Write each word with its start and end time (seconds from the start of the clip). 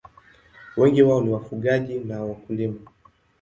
Wengi 0.77 1.03
wao 1.03 1.21
ni 1.21 1.29
wafugaji 1.29 1.99
na 1.99 2.23
wakulima. 2.23 2.79